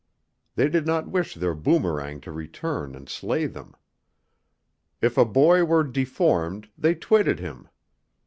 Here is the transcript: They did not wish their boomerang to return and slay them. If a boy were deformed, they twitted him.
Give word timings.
They 0.55 0.67
did 0.67 0.87
not 0.87 1.11
wish 1.11 1.35
their 1.35 1.53
boomerang 1.53 2.21
to 2.21 2.31
return 2.31 2.95
and 2.95 3.07
slay 3.07 3.45
them. 3.45 3.75
If 4.99 5.15
a 5.15 5.25
boy 5.25 5.63
were 5.63 5.83
deformed, 5.83 6.69
they 6.75 6.95
twitted 6.95 7.37
him. 7.39 7.69